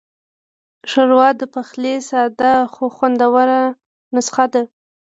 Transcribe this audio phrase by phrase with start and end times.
[0.91, 3.61] ښوروا د پخلي ساده خو خوندوره
[4.15, 4.63] نسخه ده.